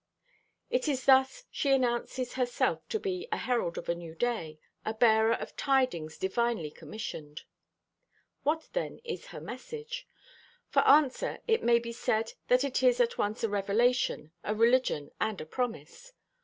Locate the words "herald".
3.37-3.77